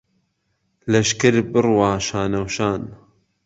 [0.91, 2.81] لهشکر بڕوا شانهوشان